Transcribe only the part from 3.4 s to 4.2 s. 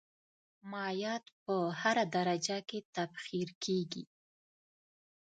کیږي.